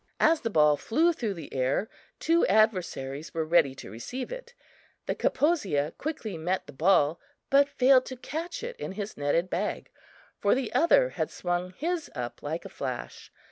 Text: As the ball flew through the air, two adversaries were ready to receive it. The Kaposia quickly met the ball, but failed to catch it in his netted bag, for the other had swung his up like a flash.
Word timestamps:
As 0.19 0.41
the 0.41 0.49
ball 0.49 0.77
flew 0.77 1.13
through 1.13 1.35
the 1.35 1.53
air, 1.53 1.87
two 2.19 2.43
adversaries 2.47 3.35
were 3.35 3.45
ready 3.45 3.75
to 3.75 3.91
receive 3.91 4.31
it. 4.31 4.55
The 5.05 5.13
Kaposia 5.13 5.93
quickly 5.95 6.39
met 6.39 6.65
the 6.65 6.73
ball, 6.73 7.19
but 7.51 7.69
failed 7.69 8.05
to 8.07 8.17
catch 8.17 8.63
it 8.63 8.75
in 8.77 8.93
his 8.93 9.15
netted 9.15 9.47
bag, 9.51 9.91
for 10.39 10.55
the 10.55 10.73
other 10.73 11.09
had 11.09 11.29
swung 11.29 11.73
his 11.77 12.09
up 12.15 12.41
like 12.41 12.65
a 12.65 12.69
flash. 12.69 13.31